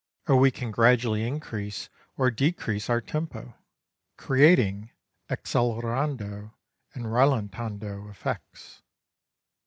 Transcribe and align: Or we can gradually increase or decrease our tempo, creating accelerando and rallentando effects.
Or 0.27 0.35
we 0.35 0.49
can 0.49 0.71
gradually 0.71 1.27
increase 1.27 1.87
or 2.17 2.31
decrease 2.31 2.89
our 2.89 3.01
tempo, 3.01 3.53
creating 4.17 4.89
accelerando 5.29 6.53
and 6.95 7.05
rallentando 7.05 8.09
effects. 8.09 8.81